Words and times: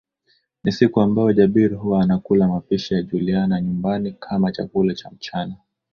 Ni 0.63 0.71
siku 0.71 1.01
ambayo 1.01 1.33
Jabir 1.33 1.73
huwa 1.75 2.01
anakula 2.03 2.47
mapishi 2.47 2.93
ya 2.93 3.01
Juliana 3.01 3.61
nyumbani 3.61 4.11
kama 4.11 4.51
chakula 4.51 4.93
cha 4.93 5.11
mchana 5.11 5.55